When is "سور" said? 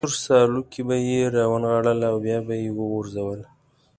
0.11-0.21